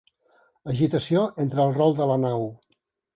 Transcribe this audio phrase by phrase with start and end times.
[0.71, 2.49] Agitació entre el rol de la nau.